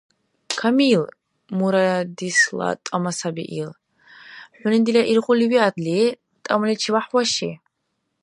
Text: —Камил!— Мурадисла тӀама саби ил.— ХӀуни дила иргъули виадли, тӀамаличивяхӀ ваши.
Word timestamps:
—Камил!— 0.59 1.01
Мурадисла 1.57 2.69
тӀама 2.85 3.11
саби 3.19 3.43
ил.— 3.61 3.71
ХӀуни 4.59 4.79
дила 4.85 5.03
иргъули 5.11 5.45
виадли, 5.51 5.99
тӀамаличивяхӀ 6.45 7.11
ваши. 7.15 7.51